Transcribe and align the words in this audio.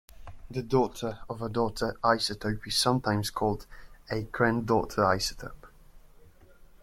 The 0.49 0.63
daughter 0.63 1.19
of 1.29 1.43
a 1.43 1.49
daughter 1.49 1.95
isotope 2.03 2.65
is 2.65 2.75
sometimes 2.75 3.29
called 3.29 3.67
a 4.09 4.23
"granddaughter 4.23 5.01
isotope". 5.01 5.67